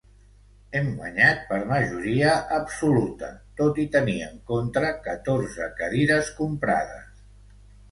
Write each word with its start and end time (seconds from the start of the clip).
Hem 0.77 0.87
guanyat 1.01 1.43
per 1.49 1.59
majoria 1.71 2.31
absoluta 2.57 3.29
tot 3.61 3.79
i 3.85 3.87
tenir 3.97 4.17
en 4.31 4.41
contra 4.55 4.91
catorze 5.07 5.71
cadires 5.85 6.35
comprades. 6.43 7.25